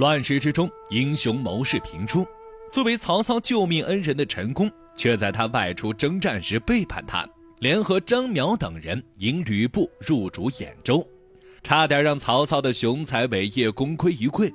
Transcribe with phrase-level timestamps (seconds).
[0.00, 2.26] 乱世之中，英雄谋士频出。
[2.70, 11.06] 作为曹操救命恩人的陈宫，却在他外出征战时背叛他，联合张邈等人引吕布入主兖州，
[11.62, 14.50] 差点让曹操的雄才伟业功亏一篑。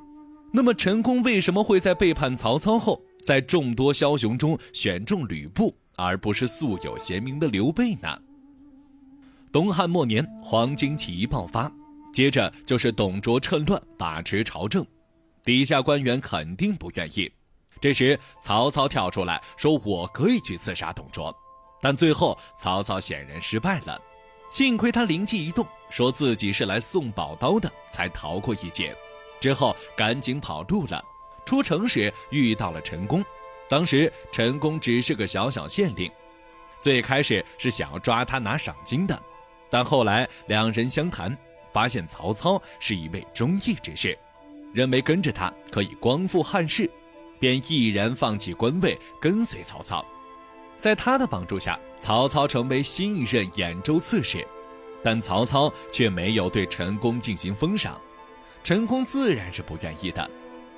[0.51, 8.19] 那么，陈宫为什么会在背叛曹操后，在众多枭雄中选中吕布，而不是素有贤名的刘备呢？
[9.51, 11.71] 东汉末年，黄巾起义爆发，
[12.11, 14.83] 接着就是董卓趁乱把持朝政，
[15.45, 17.31] 底下官员肯定不愿意。
[17.79, 21.33] 这时，曹操跳出来说：“我可以去刺杀董卓。”
[21.79, 24.01] 但最后，曹操显然失败了。
[24.49, 28.95] 幸亏他灵机一动，说自己是来送宝刀的，才逃过一劫。
[29.39, 31.03] 之后，赶紧跑路了。
[31.45, 33.23] 出城时遇到了陈宫，
[33.69, 36.11] 当时陈宫只是个小小县令。
[36.79, 39.21] 最开始是想要抓他拿赏金的，
[39.69, 41.37] 但后来两人相谈，
[41.71, 44.17] 发现曹操是一位忠义之士，
[44.75, 46.87] 认为跟着他可以光复汉室。
[47.39, 50.05] 便毅然放弃官位，跟随曹操。
[50.77, 54.45] 在他的帮助下，曹操成为新一任兖州刺史。
[55.03, 57.99] 但曹操却没有对陈宫进行封赏，
[58.63, 60.27] 陈宫自然是不愿意的。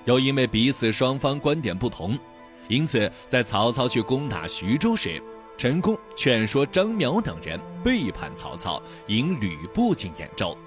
[0.05, 2.17] 又因为彼此双方观点不同，
[2.67, 5.21] 因此在曹操去攻打徐州时，
[5.57, 10.57] 陈宫劝说张邈等人背叛曹操，引吕布进兖州。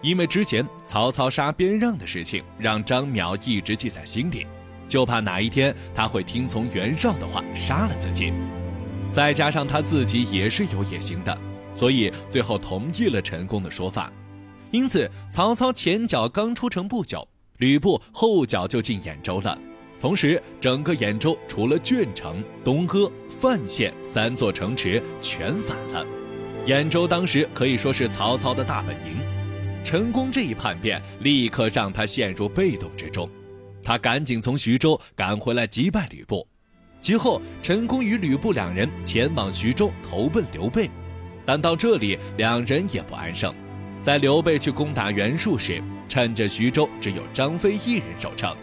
[0.00, 4.46] 因为之前曹操杀边让的事情，让张邈一直记在心里。
[4.88, 8.32] 就怕哪一天他会听从袁绍的话杀了自己，
[9.12, 11.38] 再加上他自己也是有野心的，
[11.72, 14.10] 所以最后同意了陈宫的说法。
[14.70, 17.26] 因此，曹操前脚刚出城不久，
[17.58, 19.58] 吕布后脚就进兖州了。
[20.00, 26.06] 同时，整个兖州除了鄄城、东阿、范县三座城池全反了。
[26.66, 29.18] 兖州当时可以说是曹操的大本营，
[29.88, 33.26] 陈宫这一叛变立刻让他陷入被动之中。
[33.82, 36.46] 他赶紧从徐州赶回来击败吕布，
[37.00, 40.90] 其后陈宫与吕布两人前往徐州投奔刘备，
[41.46, 43.54] 但到这里两人也不安生，
[44.02, 48.54] 在刘备去攻打袁术时，趁着徐州只有张飞一人守城，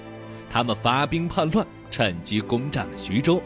[0.47, 3.41] 他们发兵叛乱，趁机攻占了徐州。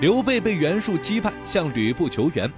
[0.00, 2.48] 刘备被袁术击败，向吕布求援，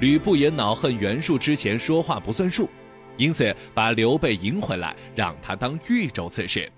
[0.00, 2.68] 吕布也恼恨袁术之前说话不算数，
[3.18, 6.70] 因此把刘备迎回来，让他当豫州刺史。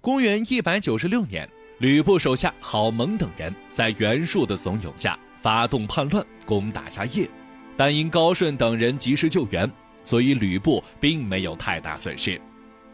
[0.00, 1.48] 公元一百九十六年，
[1.78, 7.28] 吕布手下郝萌等人在袁术的怂恿下发动叛乱，攻打下邺，
[7.76, 9.70] 但因高顺等人及时救援，
[10.02, 12.40] 所以吕布并没有太大损失。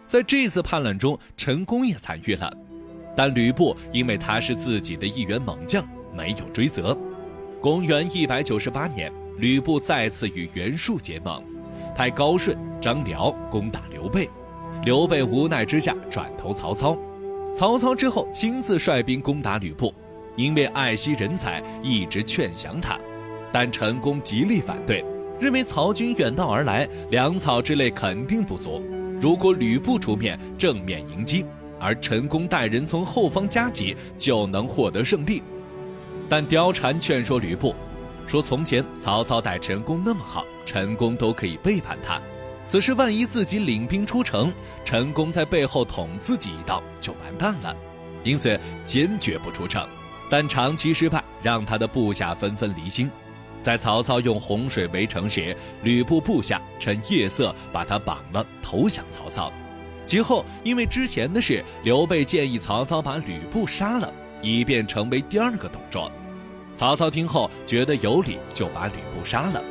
[0.07, 2.53] 在这次叛乱中，陈宫也参与了，
[3.17, 6.97] 但吕布因为他是自己的一员猛将，没有追责。
[7.61, 11.43] 公元一百九十八年，吕布再次与袁术结盟，
[11.94, 14.28] 派高顺、张辽攻打刘备。
[14.84, 16.99] 刘备无奈之下转投曹操，
[17.55, 19.94] 曹操之后亲自率兵攻打吕布，
[20.37, 22.99] 因为爱惜人才，一直劝降他，
[23.53, 25.03] 但陈宫极力反对，
[25.41, 28.83] 认为曹军远道而来，粮草之类肯定不足，
[29.21, 31.47] 如果吕布出面正面迎击，
[31.78, 35.43] 而陈宫带人从后方夹击，就能获得胜利。
[36.28, 37.75] 但貂蝉劝说吕布，
[38.27, 42.21] 说从前曹操待陈宫那么好，陈宫都可以背叛他。
[42.67, 44.53] 此时万一自己领兵出城，
[44.85, 47.77] 陈宫在背后捅自己一刀，就完蛋了。
[48.23, 49.87] 因此坚决不出城。
[50.31, 53.11] 但长期失败，让他的部下纷纷离心。
[53.63, 59.53] 在曹操用洪水围城时，吕布部下趁夜色把他绑了，投降曹操。
[60.07, 66.11] 其后因为之前的事，刘备建议曹操把吕布杀了，以便成为第二个董卓。
[66.75, 69.62] 曹操听后觉得有理，就把吕布杀了。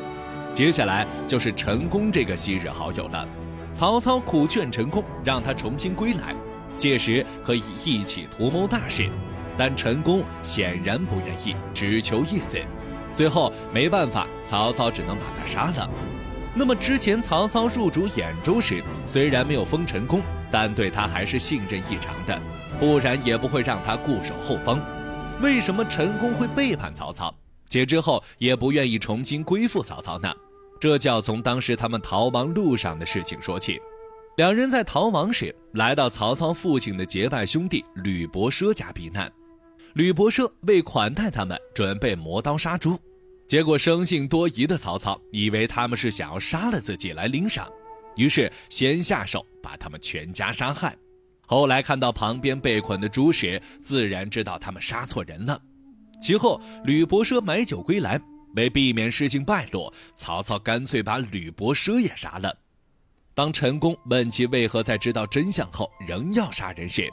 [0.54, 3.28] 接下来就是陈宫这个昔日好友了。
[3.72, 6.36] 曹操苦劝陈宫，让他重新归来，
[6.78, 9.10] 届时可以一起图谋大事。
[9.58, 12.58] 但陈宫显然不愿意，只求一死。
[13.14, 15.90] 最后没办法，曹操只能把他杀了。
[16.56, 20.22] 那么之前曹操入主兖州时，虽然没有封陈宫，
[20.52, 22.40] 但对他还是信任异常的，
[22.80, 24.80] 不然也不会让他固守后方。
[25.44, 27.30] 为什么陈宫会背叛曹操？
[27.68, 30.34] 且之后也不愿意重新归附曹操呢？
[30.80, 33.78] 这就要从当时他们逃亡路上的事情说起。
[34.38, 39.30] 两人在逃亡时，来到曹操父亲的结拜兄弟吕伯奢家避难。
[39.96, 42.98] 吕伯奢为款待他们，准备磨刀杀猪。
[43.46, 47.70] 结果生性多疑的曹操以为他们是想要杀了自己来领赏，
[48.16, 50.98] 于是先下手把他们全家杀害。
[51.46, 55.62] 后来看到旁边被捆的猪时，自然知道他们杀错人了。
[56.22, 58.20] 其后，吕伯奢买酒归来，
[58.56, 62.56] 为避免事情败露，曹操干脆把吕伯奢也杀了。
[63.36, 67.10] 当陈宫问其为何在知道真相后仍要杀人时，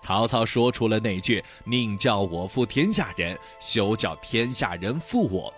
[0.00, 5.52] 曹操说出了那句“宁叫我负天下人，休叫天下人负我”。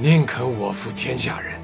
[0.00, 1.60] 宁肯我负天下人，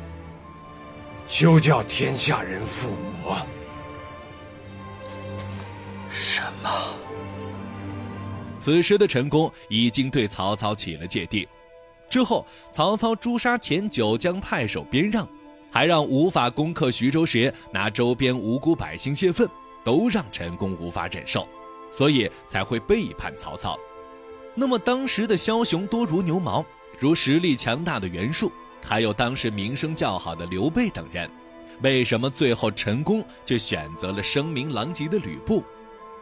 [1.29, 3.47] 休叫天下人负我。
[6.11, 6.71] 什么？
[8.59, 11.49] 此时的陈宫已经对曹操起了芥蒂。
[12.11, 15.27] 之后，曹操诛杀前九江太守边让，
[15.71, 19.49] 还让无法攻克徐州时拿周边无辜百姓泄愤，
[19.85, 21.49] 都让陈宫无法忍受，
[21.91, 23.79] 所以才会背叛曹操。
[24.55, 26.67] 那么，当时的枭雄多如牛毛，
[26.99, 28.51] 如实力强大的袁术，
[28.85, 31.31] 还有当时名声较好的刘备等人，
[31.83, 35.62] 为什么最后陈宫却选择了声名狼藉的吕布？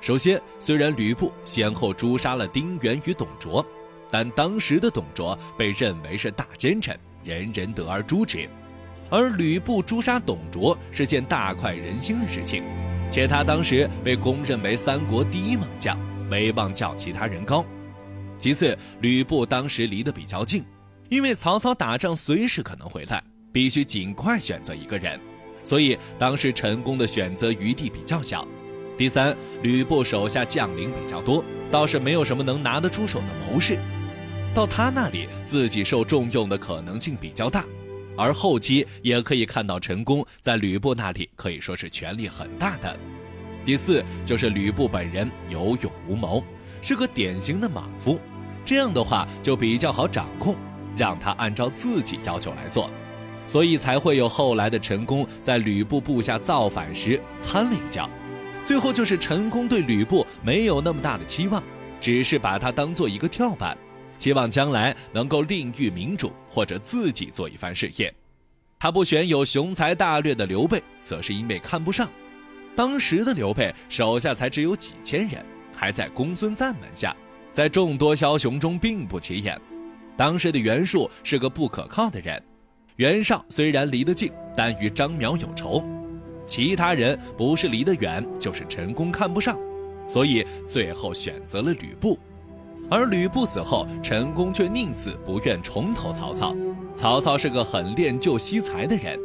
[0.00, 3.64] 首先，虽然吕布先后诛杀了丁原与董卓。
[4.10, 8.48] 但当时的董卓被认为是大奸臣，人人得而诛之，
[9.10, 12.64] 而吕布诛杀董卓是件大快人心的事情，
[13.10, 15.94] 且他当时被公认为三国第一猛将，
[16.30, 17.62] 威望较其他人高。
[18.38, 20.64] 其次，吕布当时离得比较近，
[21.10, 23.22] 因为曹操打仗随时可能回来，
[23.52, 25.20] 必须尽快选择一个人，
[25.62, 28.42] 所以当时陈宫的选择余地比较小。
[28.98, 33.78] 第三，吕布手下将领比较多，倒是没有什么能拿得出手的谋士。
[34.52, 37.64] 到他那里，自己受重用的可能性比较大，
[38.16, 42.98] 而后期也可以看到陈宫在吕布那里可以说是权力很大的。
[43.64, 46.42] 第四就是吕布本人有勇无谋，
[46.82, 48.18] 是个典型的莽夫，
[48.64, 50.56] 这样的话就比较好掌控，
[50.96, 52.90] 让他按照自己要求来做，
[53.46, 58.10] 所以才会有后来的陈宫在吕布部下造反时参了一脚。
[58.64, 61.62] 最后就是陈宫对吕布没有那么大的期望，
[62.00, 63.76] 只是把他当做一个跳板。
[64.18, 68.12] 期望将来能够另遇明主，或者自己做一番事业。
[68.78, 72.08] 他不选有雄才大略的刘备，则是因为看不上。
[72.76, 75.44] 当时的刘备手下才只有几千人，
[75.74, 77.16] 还在公孙瓒门下，
[77.52, 79.60] 在众多枭雄中并不起眼。
[80.16, 82.40] 当时的袁术是个不可靠的人，
[82.96, 85.84] 袁绍虽然离得近，但与张邈有仇。
[86.48, 89.56] 其他人不是离得远，就是陈宫看不上，
[90.08, 92.18] 所以最后选择了吕布。
[92.90, 96.56] 而吕布死后，陈宫却宁死不愿重投曹操。
[96.96, 99.16] 曹操是个很恋旧惜才的人，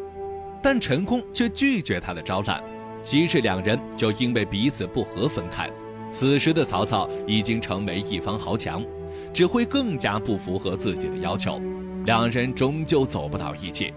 [0.62, 2.62] 但陈宫却拒绝他的招揽。
[3.02, 5.68] 昔日两人就因为彼此不和分开。
[6.12, 8.86] 此时的曹操已经成为一方豪强，
[9.34, 11.60] 只会更加不符合自己的要求，
[12.06, 13.94] 两人终究走不到一起。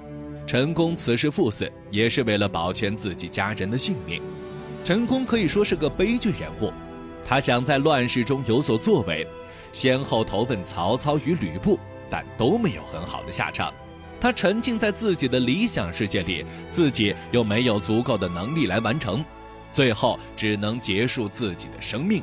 [0.47, 4.23] 陈宫此时赴死，也是为了保全自己家人的性命。
[4.85, 6.73] 陈宫可以说是个悲剧人物，
[7.25, 9.27] 他想在乱世中有所作为。
[9.73, 11.79] 先后投奔曹操与吕布，
[12.09, 13.75] 但都没有很好的下场。
[14.21, 19.23] 他沉浸在自己的理想世界里，自己又没有足够的能力来完成，
[19.73, 22.23] 最后只能结束自己的生命。